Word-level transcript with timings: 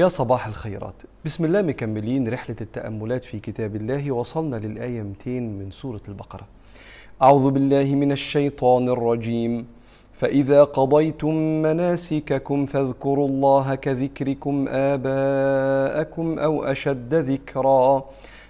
يا 0.00 0.08
صباح 0.08 0.46
الخيرات. 0.46 1.02
بسم 1.24 1.44
الله 1.44 1.62
مكملين 1.62 2.28
رحلة 2.28 2.56
التأملات 2.60 3.24
في 3.24 3.38
كتاب 3.38 3.76
الله 3.76 4.12
وصلنا 4.12 4.56
للآية 4.56 5.02
200 5.02 5.40
من 5.58 5.70
سورة 5.70 6.00
البقرة. 6.08 6.46
أعوذ 7.22 7.50
بالله 7.50 7.94
من 7.94 8.12
الشيطان 8.12 8.88
الرجيم. 8.88 9.66
فإذا 10.12 10.64
قضيتم 10.64 11.34
مناسككم 11.62 12.66
فاذكروا 12.66 13.28
الله 13.28 13.74
كذكركم 13.74 14.66
آباءكم 14.68 16.38
أو 16.38 16.64
أشد 16.64 17.14
ذكرًا. 17.14 18.04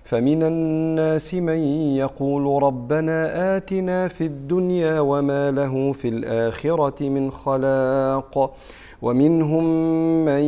فمن 0.04 0.42
الناس 0.42 1.34
من 1.34 1.58
يقول 2.02 2.62
ربنا 2.62 3.56
آتنا 3.56 4.08
في 4.08 4.24
الدنيا 4.24 5.00
وما 5.00 5.50
له 5.50 5.92
في 5.92 6.08
الآخرة 6.08 7.08
من 7.08 7.30
خلاق. 7.30 8.54
ومنهم 9.02 9.64
من 10.24 10.42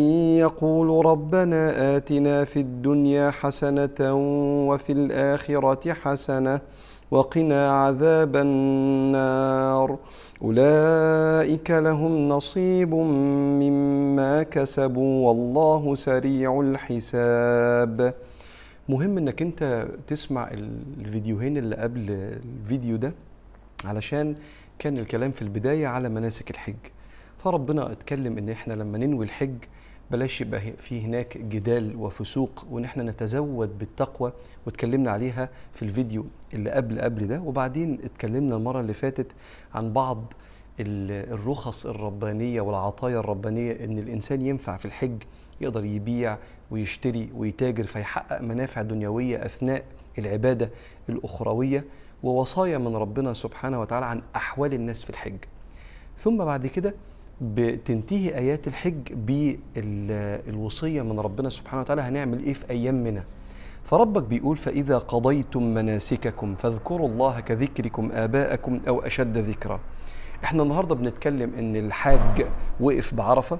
يقول 0.44 1.06
ربنا 1.06 1.96
آتنا 1.96 2.44
في 2.44 2.60
الدنيا 2.60 3.30
حسنة 3.30 4.14
وفي 4.68 4.93
الآخرة 4.93 5.93
حسنة 5.93 6.60
وقنا 7.10 7.84
عذاب 7.84 8.36
النار. 8.36 9.98
أولئك 10.43 11.70
لهم 11.70 12.29
نصيب 12.29 12.94
مما 12.94 14.43
كسبوا 14.43 15.29
والله 15.29 15.94
سريع 15.94 16.60
الحساب. 16.60 18.14
مهم 18.88 19.18
إنك 19.18 19.43
أنت 19.43 19.86
تسمع 20.07 20.50
الفيديوهين 21.00 21.57
اللي 21.57 21.76
قبل 21.76 22.07
الفيديو 22.60 22.96
ده 22.96 23.12
علشان 23.84 24.34
كان 24.79 24.98
الكلام 24.98 25.30
في 25.30 25.43
البداية 25.43 25.86
على 25.86 26.08
مناسك 26.08 26.50
الحج. 26.50 26.74
فربنا 27.44 27.92
اتكلم 27.92 28.38
إن 28.38 28.48
إحنا 28.48 28.74
لما 28.74 28.98
ننوي 28.98 29.24
الحج 29.24 29.56
بلاش 30.10 30.40
يبقى 30.40 30.60
في 30.60 31.00
هناك 31.00 31.38
جدال 31.38 31.96
وفسوق 31.96 32.64
وان 32.70 32.84
إحنا 32.84 33.02
نتزود 33.02 33.78
بالتقوى 33.78 34.32
واتكلمنا 34.66 35.10
عليها 35.10 35.48
في 35.74 35.82
الفيديو 35.82 36.26
اللي 36.54 36.70
قبل 36.70 37.00
قبل 37.00 37.26
ده. 37.26 37.40
وبعدين 37.40 37.98
اتكلمنا 38.04 38.56
المرة 38.56 38.80
اللي 38.80 38.92
فاتت 38.94 39.26
عن 39.74 39.92
بعض 39.92 40.32
الرخص 40.80 41.86
الربانية 41.86 42.60
والعطايا 42.60 43.18
الربانية 43.18 43.84
إن 43.84 43.98
الإنسان 43.98 44.46
ينفع 44.46 44.77
في 44.77 44.84
الحج 44.84 45.22
يقدر 45.60 45.84
يبيع 45.84 46.38
ويشتري 46.70 47.30
ويتاجر 47.36 47.84
فيحقق 47.84 48.40
منافع 48.40 48.82
دنيوية 48.82 49.44
أثناء 49.46 49.84
العبادة 50.18 50.70
الأخروية 51.08 51.84
ووصايا 52.22 52.78
من 52.78 52.96
ربنا 52.96 53.32
سبحانه 53.32 53.80
وتعالى 53.80 54.06
عن 54.06 54.22
أحوال 54.36 54.74
الناس 54.74 55.02
في 55.02 55.10
الحج. 55.10 55.36
ثم 56.18 56.36
بعد 56.44 56.66
كده 56.66 56.94
بتنتهي 57.42 58.38
آيات 58.38 58.66
الحج 58.68 59.12
بالوصية 59.12 61.02
من 61.02 61.20
ربنا 61.20 61.50
سبحانه 61.50 61.82
وتعالى 61.82 62.02
هنعمل 62.02 62.44
إيه 62.44 62.52
في 62.52 62.70
أيام 62.70 62.94
منى 63.04 63.22
فربك 63.84 64.22
بيقول 64.22 64.56
فإذا 64.56 64.98
قضيتم 64.98 65.62
مناسككم 65.74 66.54
فاذكروا 66.54 67.08
الله 67.08 67.40
كذكركم 67.40 68.12
آباءكم 68.12 68.80
أو 68.88 69.00
أشد 69.00 69.38
ذكرا. 69.38 69.80
إحنا 70.44 70.62
النهاردة 70.62 70.94
بنتكلم 70.94 71.54
إن 71.58 71.76
الحاج 71.76 72.46
وقف 72.80 73.14
بعرفة 73.14 73.58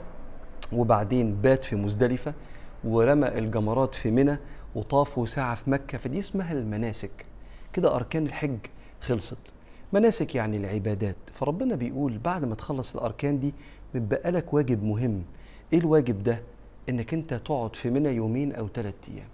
وبعدين 0.73 1.35
بات 1.35 1.65
في 1.65 1.77
مزدلفة 1.77 2.35
ورمى 2.85 3.29
الجمرات 3.29 3.95
في 3.95 4.11
منى 4.11 4.39
وطافوا 4.75 5.27
ساعة 5.27 5.55
في 5.55 5.71
مكة 5.71 5.99
فدي 5.99 6.19
اسمها 6.19 6.53
المناسك. 6.53 7.27
كده 7.73 7.97
أركان 7.97 8.27
الحج 8.27 8.59
خلصت. 9.01 9.53
مناسك 9.93 10.35
يعني 10.35 10.57
العبادات. 10.57 11.17
فربنا 11.35 11.75
بيقول 11.75 12.19
بعد 12.19 12.45
ما 12.45 12.55
تخلص 12.55 12.97
الأركان 12.97 13.41
دي 13.41 13.55
بيبقى 13.95 14.31
لك 14.31 14.55
واجب 14.55 14.85
مهم. 14.85 15.23
إيه 15.73 15.79
الواجب 15.79 16.23
ده؟ 16.23 16.39
إنك 16.89 17.15
أنت 17.15 17.35
تقعد 17.35 17.77
في 17.77 17.91
منى 17.91 18.09
يومين 18.09 18.53
أو 18.53 18.69
ثلاثة 18.69 19.13
أيام. 19.15 19.27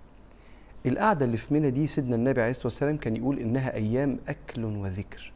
القعدة 0.86 1.24
اللي 1.24 1.36
في 1.36 1.54
منى 1.54 1.70
دي 1.70 1.86
سيدنا 1.86 2.16
النبي 2.16 2.40
عليه 2.40 2.50
الصلاة 2.50 2.66
والسلام 2.66 2.96
كان 2.96 3.16
يقول 3.16 3.38
إنها 3.38 3.74
أيام 3.74 4.18
أكل 4.28 4.64
وذكر. 4.64 5.32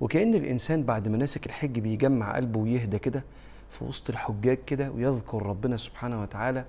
وكأن 0.00 0.34
الإنسان 0.34 0.82
بعد 0.82 1.08
مناسك 1.08 1.46
الحج 1.46 1.78
بيجمع 1.78 2.36
قلبه 2.36 2.60
ويهدى 2.60 2.98
كده 2.98 3.22
في 3.70 3.84
وسط 3.84 4.10
الحجاج 4.10 4.58
كده 4.66 4.90
ويذكر 4.90 5.42
ربنا 5.46 5.76
سبحانه 5.76 6.22
وتعالى 6.22 6.64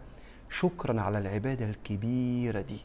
شكرا 0.50 1.01
على 1.01 1.17
العبادة 1.17 1.69
الكبيرة 1.69 2.61
دي. 2.61 2.78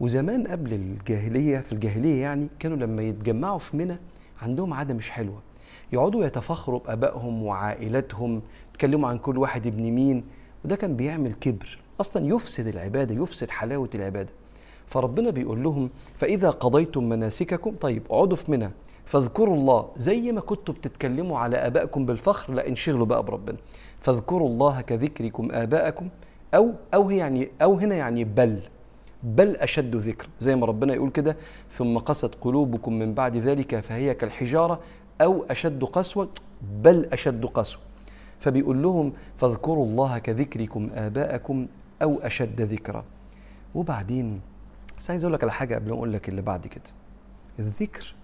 وزمان 0.00 0.46
قبل 0.46 0.72
الجاهلية 0.72 1.58
في 1.58 1.72
الجاهلية 1.72 2.22
يعني 2.22 2.48
كانوا 2.58 2.76
لما 2.76 3.02
يتجمعوا 3.02 3.58
في 3.58 3.76
منى 3.76 3.96
عندهم 4.42 4.74
عادة 4.74 4.94
مش 4.94 5.10
حلوة. 5.10 5.38
يقعدوا 5.92 6.24
يتفاخروا 6.24 6.80
بآبائهم 6.80 7.42
وعائلاتهم 7.42 8.42
يتكلموا 8.68 9.08
عن 9.08 9.18
كل 9.18 9.38
واحد 9.38 9.66
ابن 9.66 9.82
مين 9.82 10.24
وده 10.64 10.76
كان 10.76 10.96
بيعمل 10.96 11.32
كبر. 11.32 11.78
أصلا 12.00 12.26
يفسد 12.26 12.66
العبادة 12.66 13.22
يفسد 13.22 13.50
حلاوة 13.50 13.90
العبادة. 13.94 14.28
فربنا 14.86 15.30
بيقول 15.30 15.62
لهم 15.62 15.90
فإذا 16.14 16.50
قضيتم 16.50 17.08
مناسككم 17.08 17.74
طيب 17.80 18.02
اقعدوا 18.10 18.36
في 18.36 18.50
منى 18.50 18.70
فاذكروا 19.04 19.56
الله. 19.56 19.88
زي 19.96 20.32
ما 20.32 20.40
كنتوا 20.40 20.74
بتتكلموا 20.74 21.38
على 21.38 21.56
آبائكم 21.56 22.06
بالفخر 22.06 22.52
لا 22.52 22.68
انشغلوا 22.68 23.06
بقى 23.06 23.22
بربنا. 23.22 23.56
فاذكروا 24.00 24.48
الله 24.48 24.80
كذكركم 24.80 25.48
ابائكم 25.52 26.08
أو 26.54 26.72
أو 26.94 27.10
يعني 27.10 27.48
أو 27.62 27.74
هنا 27.74 27.94
يعني 27.94 28.24
بل. 28.24 28.60
بل 29.22 29.56
أشد 29.56 29.96
ذكر 29.96 30.28
زي 30.40 30.56
ما 30.56 30.66
ربنا 30.66 30.94
يقول 30.94 31.10
كده 31.10 31.36
ثم 31.70 31.98
قست 31.98 32.34
قلوبكم 32.40 32.92
من 32.92 33.14
بعد 33.14 33.36
ذلك 33.36 33.80
فهي 33.80 34.14
كالحجارة 34.14 34.80
أو 35.20 35.44
أشد 35.50 35.84
قسوة 35.84 36.28
بل 36.82 37.04
أشد 37.12 37.44
قسوة. 37.46 37.80
فبيقول 38.38 38.82
لهم 38.82 39.12
فاذكروا 39.36 39.86
الله 39.86 40.18
كذكركم 40.18 40.90
آباءكم 40.94 41.66
أو 42.02 42.18
أشد 42.20 42.60
ذكرا. 42.60 43.04
وبعدين 43.74 44.40
بس 44.98 45.10
عايز 45.10 45.24
أقول 45.24 45.34
لك 45.34 45.42
على 45.42 45.52
حاجة 45.52 45.74
قبل 45.74 45.88
ما 45.88 45.96
أقول 45.96 46.12
لك 46.12 46.28
اللي 46.28 46.42
بعد 46.42 46.66
كده. 46.66 46.90
الذكر 47.58 48.14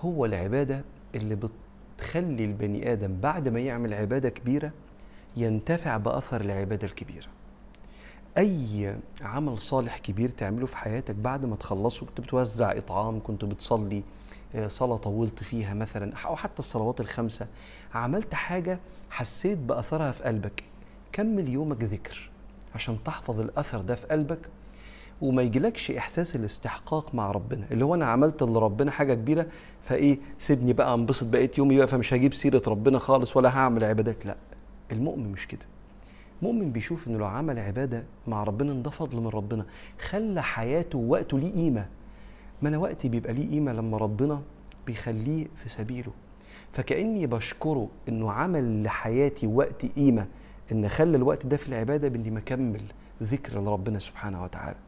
هو 0.00 0.24
العبادة 0.24 0.80
اللي 1.14 1.36
بتخلي 1.96 2.44
البني 2.44 2.92
آدم 2.92 3.16
بعد 3.20 3.48
ما 3.48 3.60
يعمل 3.60 3.94
عبادة 3.94 4.28
كبيرة 4.28 4.70
ينتفع 5.36 5.96
بأثر 5.96 6.40
العبادة 6.40 6.86
الكبيرة. 6.86 7.26
أي 8.38 8.96
عمل 9.22 9.58
صالح 9.58 9.98
كبير 9.98 10.28
تعمله 10.28 10.66
في 10.66 10.76
حياتك 10.76 11.14
بعد 11.14 11.44
ما 11.44 11.56
تخلصه 11.56 12.06
كنت 12.06 12.20
بتوزع 12.20 12.72
إطعام 12.78 13.20
كنت 13.24 13.44
بتصلي 13.44 14.02
صلاة 14.68 14.96
طولت 14.96 15.42
فيها 15.42 15.74
مثلا 15.74 16.16
أو 16.16 16.36
حتى 16.36 16.58
الصلوات 16.58 17.00
الخمسة 17.00 17.46
عملت 17.94 18.34
حاجة 18.34 18.78
حسيت 19.10 19.58
بأثرها 19.58 20.10
في 20.10 20.22
قلبك 20.24 20.62
كمل 21.12 21.48
يومك 21.48 21.82
ذكر 21.84 22.30
عشان 22.74 22.98
تحفظ 23.04 23.40
الأثر 23.40 23.80
ده 23.80 23.94
في 23.94 24.06
قلبك 24.06 24.38
وما 25.20 25.42
يجيلكش 25.42 25.90
إحساس 25.90 26.36
الاستحقاق 26.36 27.14
مع 27.14 27.30
ربنا 27.30 27.66
اللي 27.70 27.84
هو 27.84 27.94
أنا 27.94 28.06
عملت 28.06 28.42
لربنا 28.42 28.90
حاجة 28.90 29.14
كبيرة 29.14 29.46
فإيه 29.82 30.18
سيبني 30.38 30.72
بقى 30.72 30.94
أنبسط 30.94 31.26
بقيت 31.26 31.58
يومي 31.58 31.76
بقى 31.78 31.88
فمش 31.88 32.14
هجيب 32.14 32.34
سيرة 32.34 32.62
ربنا 32.66 32.98
خالص 32.98 33.36
ولا 33.36 33.48
هعمل 33.58 33.84
عبادات 33.84 34.26
لا 34.26 34.36
المؤمن 34.92 35.32
مش 35.32 35.46
كده. 35.48 35.66
مؤمن 36.42 36.72
بيشوف 36.72 37.08
إنه 37.08 37.18
لو 37.18 37.26
عمل 37.26 37.58
عبادة 37.58 38.04
مع 38.26 38.44
ربنا 38.44 38.72
ده 38.82 38.90
فضل 38.90 39.20
من 39.20 39.26
ربنا 39.26 39.66
خلى 40.00 40.42
حياته 40.42 40.98
ووقته 40.98 41.38
ليه 41.38 41.52
قيمة. 41.52 41.86
ما 42.62 42.68
أنا 42.68 42.78
وقتي 42.78 43.08
بيبقى 43.08 43.32
ليه 43.32 43.50
قيمة 43.50 43.72
لما 43.72 43.96
ربنا 43.96 44.42
بيخليه 44.86 45.46
في 45.56 45.68
سبيله. 45.68 46.12
فكأني 46.72 47.26
بشكره 47.26 47.88
إنه 48.08 48.32
عمل 48.32 48.82
لحياتي 48.82 49.46
وقت 49.46 49.86
قيمة 49.86 50.26
إن 50.72 50.88
خلى 50.88 51.16
الوقت 51.16 51.46
ده 51.46 51.56
في 51.56 51.68
العبادة 51.68 52.08
بإني 52.08 52.30
مكمل 52.30 52.82
ذكر 53.22 53.60
لربنا 53.60 53.98
سبحانه 53.98 54.44
وتعالى. 54.44 54.78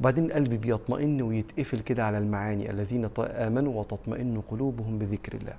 وبعدين 0.00 0.32
قلبي 0.32 0.56
بيطمئن 0.56 1.22
ويتقفل 1.22 1.78
كده 1.78 2.04
على 2.04 2.18
المعاني 2.18 2.70
الذين 2.70 3.08
آمنوا 3.18 3.80
وتطمئن 3.80 4.40
قلوبهم 4.48 4.98
بذكر 4.98 5.34
الله. 5.34 5.54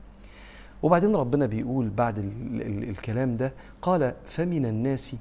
وبعدين 0.84 1.16
ربنا 1.16 1.46
بيقول 1.46 1.90
بعد 1.90 2.18
ال 2.18 2.62
ال 2.62 2.90
الكلام 2.90 3.36
ده 3.36 3.54
قال 3.82 4.14
فمن 4.26 4.66
الناس 4.66 5.16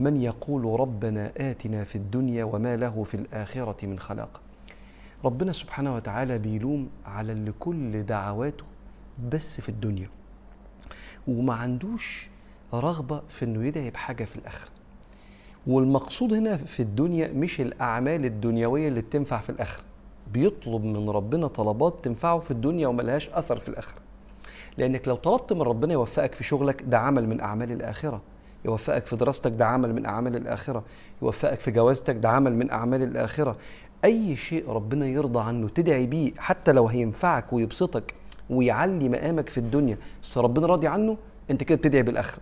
من 0.00 0.16
يقول 0.22 0.80
ربنا 0.80 1.32
آتنا 1.36 1.84
في 1.84 1.96
الدنيا 1.96 2.44
وما 2.44 2.76
له 2.76 3.02
في 3.04 3.14
الآخرة 3.14 3.86
من 3.86 3.98
خلاق 3.98 4.40
ربنا 5.24 5.52
سبحانه 5.52 5.94
وتعالى 5.96 6.38
بيلوم 6.38 6.88
على 7.06 7.32
اللي 7.32 7.52
كل 7.60 8.02
دعواته 8.02 8.64
بس 9.32 9.60
في 9.60 9.68
الدنيا 9.68 10.08
وما 11.28 11.54
عندوش 11.54 12.28
رغبة 12.74 13.22
في 13.28 13.44
إنه 13.44 13.66
يدعي 13.66 13.90
بحاجة 13.90 14.24
في 14.24 14.36
الآخرة. 14.36 14.70
والمقصود 15.66 16.32
هنا 16.32 16.56
في 16.56 16.80
الدنيا 16.80 17.32
مش 17.32 17.60
الأعمال 17.60 18.24
الدنيوية 18.24 18.88
اللي 18.88 19.00
بتنفع 19.00 19.40
في 19.40 19.50
الآخرة 19.50 19.84
بيطلب 20.32 20.84
من 20.84 21.10
ربنا 21.10 21.46
طلبات 21.46 21.94
تنفعه 22.02 22.38
في 22.38 22.50
الدنيا 22.50 22.86
وملهاش 22.88 23.28
أثر 23.28 23.58
في 23.58 23.68
الآخرة. 23.68 23.98
لأنك 24.78 25.08
لو 25.08 25.14
طلبت 25.16 25.52
من 25.52 25.62
ربنا 25.62 25.92
يوفقك 25.92 26.34
في 26.34 26.44
شغلك 26.44 26.82
ده 26.86 26.98
عمل 26.98 27.28
من 27.28 27.40
أعمال 27.40 27.72
الآخرة. 27.72 28.20
يوفقك 28.64 29.06
في 29.06 29.16
دراستك 29.16 29.52
ده 29.52 29.66
عمل 29.66 29.94
من 29.94 30.06
أعمال 30.06 30.36
الآخرة. 30.36 30.84
يوفقك 31.22 31.60
في 31.60 31.70
جوازتك 31.70 32.16
ده 32.16 32.28
عمل 32.28 32.54
من 32.56 32.70
أعمال 32.70 33.02
الآخرة. 33.02 33.56
أي 34.04 34.36
شيء 34.36 34.68
ربنا 34.70 35.06
يرضى 35.06 35.40
عنه 35.40 35.68
تدعي 35.68 36.06
بيه 36.06 36.32
حتى 36.38 36.72
لو 36.72 36.86
هينفعك 36.86 37.52
ويبسطك 37.52 38.14
ويعلي 38.50 39.08
مقامك 39.08 39.48
في 39.48 39.58
الدنيا 39.58 39.96
بس 40.22 40.38
ربنا 40.38 40.66
راضي 40.66 40.86
عنه 40.86 41.16
أنت 41.50 41.62
كده 41.64 41.78
بتدعي 41.78 42.02
بالآخرة. 42.02 42.40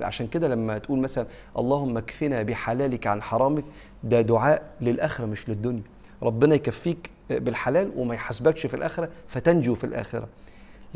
عشان 0.00 0.26
كده 0.26 0.48
لما 0.48 0.78
تقول 0.78 0.98
مثلا 0.98 1.26
اللهم 1.58 1.96
اكفنا 1.96 2.42
بحلالك 2.42 3.06
عن 3.06 3.22
حرامك 3.22 3.64
ده 4.04 4.20
دعاء 4.20 4.62
للآخرة 4.80 5.26
مش 5.26 5.48
للدنيا. 5.48 5.82
ربنا 6.22 6.54
يكفيك 6.54 7.10
بالحلال 7.30 7.90
وما 7.96 8.14
يحاسبكش 8.14 8.66
في 8.66 8.74
الآخرة 8.74 9.08
فتنجو 9.28 9.74
في 9.74 9.84
الآخرة. 9.84 10.28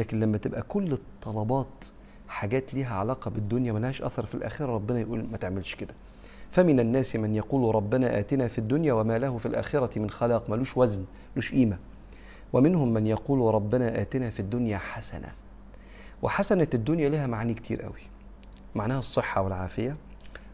لكن 0.00 0.20
لما 0.20 0.38
تبقى 0.38 0.62
كل 0.62 0.92
الطلبات 0.92 1.84
حاجات 2.28 2.74
ليها 2.74 2.94
علاقة 2.94 3.30
بالدنيا 3.30 3.72
ملهاش 3.72 4.02
أثر 4.02 4.26
في 4.26 4.34
الأخرة 4.34 4.66
ربنا 4.66 5.00
يقول 5.00 5.26
ما 5.30 5.36
تعملش 5.36 5.74
كده. 5.74 5.94
فمن 6.50 6.80
الناس 6.80 7.16
من 7.16 7.34
يقول 7.34 7.74
ربنا 7.74 8.18
آتنا 8.18 8.48
في 8.48 8.58
الدنيا 8.58 8.92
وما 8.92 9.18
له 9.18 9.38
في 9.38 9.46
الآخرة 9.46 9.98
من 9.98 10.10
خلاق 10.10 10.50
ملوش 10.50 10.76
وزن 10.76 11.04
ملوش 11.34 11.52
قيمة. 11.52 11.78
ومنهم 12.52 12.92
من 12.92 13.06
يقول 13.06 13.54
ربنا 13.54 14.00
آتنا 14.02 14.30
في 14.30 14.40
الدنيا 14.40 14.78
حسنة. 14.78 15.32
وحسنة 16.22 16.68
الدنيا 16.74 17.08
لها 17.08 17.26
معاني 17.26 17.54
كتير 17.54 17.82
قوي. 17.82 18.02
معناها 18.74 18.98
الصحة 18.98 19.42
والعافية 19.42 19.96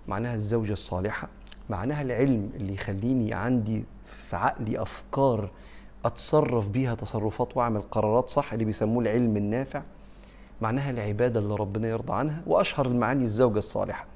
معناها 0.08 0.34
الزوجة 0.34 0.72
الصالحة 0.72 1.28
معناها 1.70 2.02
العلم 2.02 2.50
اللي 2.56 2.74
يخليني 2.74 3.34
عندي 3.34 3.84
في 4.06 4.36
عقلي 4.36 4.82
أفكار 4.82 5.50
أتصرف 6.04 6.68
بيها 6.68 6.94
تصرفات 6.94 7.56
وأعمل 7.56 7.80
قرارات 7.80 8.28
صح 8.28 8.52
اللي 8.52 8.64
بيسموه 8.64 9.02
العلم 9.02 9.36
النافع 9.36 9.82
معناها 10.60 10.90
العبادة 10.90 11.40
اللي 11.40 11.54
ربنا 11.54 11.88
يرضى 11.88 12.12
عنها 12.12 12.42
وأشهر 12.46 12.86
المعاني 12.86 13.24
الزوجة 13.24 13.58
الصالحة. 13.58 14.06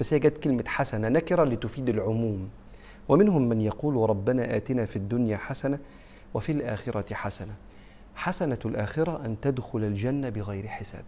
بس 0.00 0.12
هي 0.12 0.18
جت 0.18 0.38
كلمة 0.38 0.64
حسنة 0.66 1.08
نكرة 1.08 1.44
لتفيد 1.44 1.88
العموم. 1.88 2.48
ومنهم 3.08 3.48
من 3.48 3.60
يقول 3.60 4.10
ربنا 4.10 4.56
آتنا 4.56 4.84
في 4.84 4.96
الدنيا 4.96 5.36
حسنة 5.36 5.78
وفي 6.34 6.52
الآخرة 6.52 7.14
حسنة. 7.14 7.54
حسنة 8.14 8.58
الآخرة 8.64 9.24
أن 9.24 9.40
تدخل 9.40 9.78
الجنة 9.78 10.28
بغير 10.28 10.68
حساب. 10.68 11.04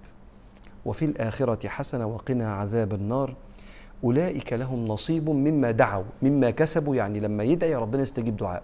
وفي 0.84 1.04
الآخرة 1.04 1.68
حسنة 1.68 2.06
وقنا 2.06 2.54
عذاب 2.54 2.94
النار. 2.94 3.34
أولئك 4.04 4.52
لهم 4.52 4.88
نصيب 4.88 5.30
مما 5.30 5.70
دعوا 5.70 6.04
مما 6.22 6.50
كسبوا 6.50 6.96
يعني 6.96 7.20
لما 7.20 7.44
يدعي 7.44 7.74
ربنا 7.74 8.02
يستجيب 8.02 8.36
دعاء. 8.36 8.62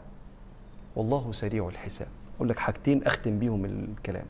والله 0.96 1.32
سريع 1.32 1.68
الحساب. 1.68 2.08
أقول 2.36 2.48
لك 2.48 2.58
حاجتين 2.58 3.04
أختم 3.04 3.38
بيهم 3.38 3.64
الكلام. 3.64 4.24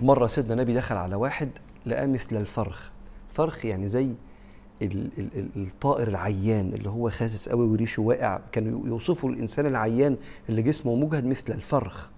مرة 0.00 0.26
سيدنا 0.26 0.52
النبي 0.54 0.74
دخل 0.74 0.96
على 0.96 1.16
واحد 1.16 1.50
لقاه 1.86 2.06
مثل 2.06 2.36
الفرخ. 2.36 2.90
فرخ 3.32 3.64
يعني 3.64 3.88
زي 3.88 4.08
ال- 4.82 5.10
ال- 5.18 5.28
ال- 5.36 5.62
الطائر 5.66 6.08
العيان 6.08 6.72
اللي 6.72 6.88
هو 6.88 7.10
خاسس 7.10 7.48
قوي 7.48 7.66
وريشه 7.66 8.02
واقع. 8.02 8.40
كانوا 8.52 8.86
يوصفوا 8.86 9.30
الإنسان 9.30 9.66
العيان 9.66 10.16
اللي 10.48 10.62
جسمه 10.62 10.94
مجهد 10.94 11.26
مثل 11.26 11.52
الفرخ. 11.52 12.08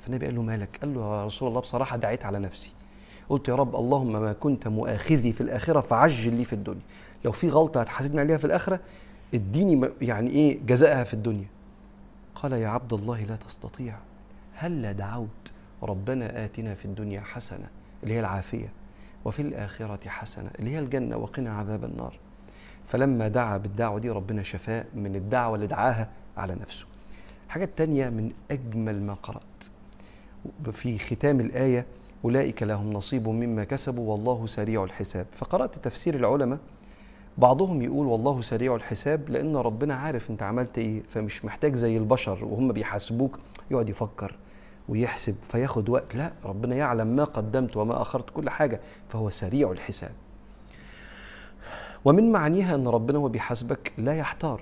فالنبي 0.00 0.26
قال 0.26 0.34
له 0.34 0.42
مالك؟ 0.42 0.78
قال 0.80 0.94
له 0.94 1.00
يا 1.00 1.26
رسول 1.26 1.48
الله 1.48 1.60
بصراحة 1.60 1.96
دعيت 1.96 2.24
على 2.24 2.38
نفسي. 2.38 2.72
قلت 3.28 3.48
يا 3.48 3.54
رب 3.54 3.76
اللهم 3.76 4.12
ما 4.12 4.32
كنت 4.32 4.68
مؤاخذي 4.68 5.32
في 5.32 5.40
الآخرة 5.40 5.80
فعجل 5.80 6.34
لي 6.34 6.44
في 6.44 6.52
الدنيا. 6.52 6.80
لو 7.24 7.32
في 7.32 7.48
غلطة 7.48 7.80
هتحاسبني 7.80 8.20
عليها 8.20 8.36
في 8.36 8.44
الآخرة 8.44 8.80
اديني 9.34 9.88
يعني 10.00 10.30
إيه 10.30 10.58
جزائها 10.66 11.04
في 11.04 11.14
الدنيا. 11.14 11.46
قال 12.34 12.52
يا 12.52 12.68
عبد 12.68 12.92
الله 12.92 13.24
لا 13.24 13.36
تستطيع. 13.36 13.96
هلا 14.54 14.92
دعوت 14.92 15.52
ربنا 15.82 16.44
آتنا 16.44 16.74
في 16.74 16.84
الدنيا 16.84 17.20
حسنة 17.20 17.66
اللي 18.02 18.14
هي 18.14 18.20
العافية 18.20 18.68
وفي 19.24 19.42
الآخرة 19.42 20.08
حسنة 20.08 20.50
اللي 20.58 20.70
هي 20.70 20.78
الجنة 20.78 21.16
وقنا 21.16 21.56
عذاب 21.56 21.84
النار. 21.84 22.18
فلما 22.86 23.28
دعا 23.28 23.56
بالدعوة 23.56 23.98
دي 23.98 24.10
ربنا 24.10 24.42
شفاه 24.42 24.84
من 24.94 25.16
الدعوة 25.16 25.54
اللي 25.54 25.66
دعاها 25.66 26.08
على 26.36 26.54
نفسه. 26.54 26.86
حاجة 27.48 27.68
تانية 27.76 28.08
من 28.08 28.32
أجمل 28.50 29.02
ما 29.02 29.14
قرأت. 29.14 29.42
في 30.72 30.98
ختام 30.98 31.40
الآية 31.40 31.86
أولئك 32.24 32.62
لهم 32.62 32.92
نصيب 32.92 33.28
مما 33.28 33.64
كسبوا 33.64 34.12
والله 34.12 34.46
سريع 34.46 34.84
الحساب. 34.84 35.26
فقرأت 35.32 35.78
تفسير 35.78 36.14
العلماء 36.14 36.58
بعضهم 37.38 37.82
يقول 37.82 38.06
والله 38.06 38.40
سريع 38.40 38.74
الحساب 38.74 39.28
لأن 39.28 39.56
ربنا 39.56 39.94
عارف 39.94 40.30
أنت 40.30 40.42
عملت 40.42 40.78
إيه 40.78 41.02
فمش 41.08 41.44
محتاج 41.44 41.74
زي 41.74 41.96
البشر 41.96 42.44
وهم 42.44 42.72
بيحاسبوك 42.72 43.38
يقعد 43.70 43.88
يفكر 43.88 44.36
ويحسب 44.88 45.34
فياخد 45.42 45.88
وقت. 45.88 46.14
لا 46.14 46.32
ربنا 46.44 46.76
يعلم 46.76 47.06
ما 47.06 47.24
قدمت 47.24 47.76
وما 47.76 48.02
أخرت 48.02 48.30
كل 48.30 48.50
حاجة 48.50 48.80
فهو 49.08 49.30
سريع 49.30 49.72
الحساب. 49.72 50.12
ومن 52.04 52.32
معانيها 52.32 52.74
أن 52.74 52.88
ربنا 52.88 53.18
هو 53.18 53.28
بيحاسبك 53.28 53.92
لا 53.98 54.14
يحتار. 54.16 54.60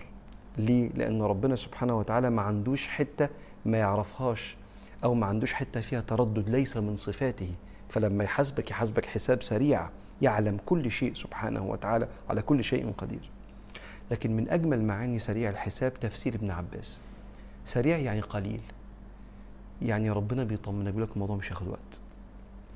ليه؟ 0.59 0.89
لأن 0.95 1.23
ربنا 1.23 1.57
سبحانه 1.57 1.99
وتعالى 1.99 2.31
ما 2.31 2.43
عندوش 2.43 2.89
حتة 2.89 3.29
ما 3.65 3.79
يعرفهاش 3.79 4.57
أو 5.05 5.15
ما 5.15 5.27
عندوش 5.27 5.53
حتة 5.53 5.81
فيها 5.81 6.01
تردد 6.01 6.49
ليس 6.49 6.77
من 6.77 6.97
صفاته. 6.97 7.51
فلما 7.89 8.25
يحاسبك 8.25 8.71
يحاسبك 8.71 9.07
حساب 9.07 9.43
سريع. 9.43 9.89
يعلم 10.23 10.59
كل 10.67 10.91
شيء 10.91 11.15
سبحانه 11.15 11.67
وتعالى 11.67 12.09
على 12.31 12.43
كل 12.43 12.65
شيء 12.65 12.93
قدير. 12.99 13.31
لكن 14.11 14.37
من 14.37 14.49
أجمل 14.49 14.85
معاني 14.85 15.19
سريع 15.19 15.51
الحساب 15.51 15.95
تفسير 16.01 16.35
ابن 16.35 16.51
عباس. 16.51 17.01
سريع 17.65 17.97
يعني 17.99 18.21
قليل. 18.21 18.61
يعني 19.83 20.11
ربنا 20.11 20.45
بيطمنك 20.45 20.87
بيقول 20.95 21.03
لك 21.03 21.15
الموضوع 21.15 21.37
مش 21.37 21.53
هياخد 21.53 21.69
وقت. 21.69 22.01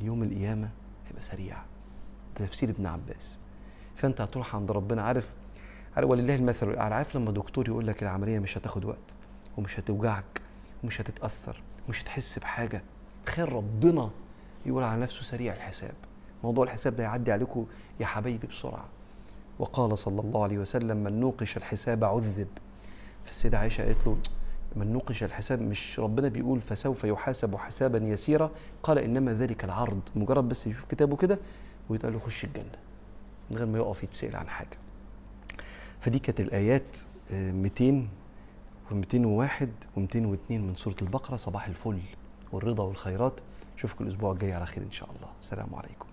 يوم 0.00 0.22
القيامة 0.22 0.68
هيبقى 1.08 1.22
سريع. 1.22 1.56
ده 2.40 2.46
تفسير 2.46 2.70
ابن 2.70 2.86
عباس. 2.86 3.38
فأنت 3.94 4.20
هتروح 4.20 4.56
عند 4.56 4.70
ربنا 4.70 5.02
عارف 5.02 5.34
ولله 6.02 6.34
المثل. 6.34 6.70
الاعلى 6.70 6.94
عارف 6.94 7.16
لما 7.16 7.30
دكتور 7.32 7.68
يقول 7.68 7.86
لك 7.86 8.02
العملية 8.02 8.38
مش 8.38 8.58
هتاخد 8.58 8.84
وقت 8.84 9.14
ومش 9.56 9.78
هتوجعك 9.80 10.40
ومش 10.84 11.00
هتتأثر 11.00 11.62
ومش 11.86 12.02
هتحس 12.02 12.38
بحاجة 12.38 12.82
تخيل 13.26 13.52
ربنا 13.52 14.10
يقول 14.66 14.82
على 14.84 15.00
نفسه 15.02 15.22
سريع 15.22 15.54
الحساب. 15.54 15.94
موضوع 16.44 16.64
الحساب 16.64 16.96
ده 16.96 17.04
يعدي 17.04 17.32
عليكم 17.32 17.66
يا 18.00 18.06
حبايبي 18.06 18.46
بسرعة. 18.46 18.84
وقال 19.58 19.98
صلى 19.98 20.20
الله 20.20 20.42
عليه 20.42 20.58
وسلم 20.58 20.96
من 20.96 21.20
نوقش 21.20 21.56
الحساب 21.56 22.04
عذب. 22.04 22.48
فالسيدة 23.24 23.58
عائشة 23.58 23.84
قالت 23.84 24.06
له 24.06 24.16
من 24.76 24.92
نوقش 24.92 25.22
الحساب 25.22 25.62
مش 25.62 26.00
ربنا 26.00 26.28
بيقول 26.28 26.60
فسوف 26.60 27.04
يحاسب 27.04 27.56
حسابا 27.56 27.98
يسيرا؟ 27.98 28.50
قال 28.82 28.98
إنما 28.98 29.32
ذلك 29.34 29.64
العرض. 29.64 30.00
مجرد 30.16 30.48
بس 30.48 30.66
يشوف 30.66 30.84
كتابه 30.84 31.16
كده 31.16 31.38
ويتقال 31.88 32.12
له 32.12 32.18
خش 32.18 32.44
الجنة. 32.44 32.78
من 33.50 33.56
غير 33.56 33.66
ما 33.66 33.78
يقف 33.78 34.02
يتسأل 34.04 34.36
عن 34.36 34.48
حاجة. 34.48 34.78
فدي 36.00 36.18
كانت 36.18 36.40
الآيات 36.40 36.96
آه، 37.32 37.52
200 37.52 38.08
و201 38.90 39.66
و202 39.96 40.50
من 40.50 40.72
سورة 40.74 40.96
البقرة 41.02 41.36
صباح 41.36 41.66
الفل 41.66 41.98
والرضا 42.52 42.84
والخيرات. 42.84 43.40
أشوفكم 43.78 44.04
الأسبوع 44.04 44.32
الجاي 44.32 44.52
على 44.52 44.66
خير 44.66 44.82
إن 44.84 44.92
شاء 44.92 45.08
الله. 45.16 45.28
السلام 45.40 45.74
عليكم. 45.74 46.05